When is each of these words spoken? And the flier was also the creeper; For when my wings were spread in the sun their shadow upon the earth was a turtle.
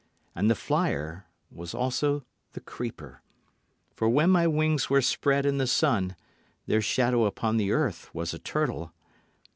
And 0.33 0.49
the 0.49 0.55
flier 0.55 1.25
was 1.51 1.75
also 1.75 2.25
the 2.53 2.59
creeper; 2.59 3.21
For 3.95 4.09
when 4.09 4.31
my 4.31 4.47
wings 4.47 4.89
were 4.89 5.03
spread 5.03 5.45
in 5.45 5.59
the 5.59 5.67
sun 5.67 6.15
their 6.65 6.81
shadow 6.81 7.25
upon 7.25 7.57
the 7.57 7.71
earth 7.71 8.09
was 8.11 8.33
a 8.33 8.39
turtle. 8.39 8.93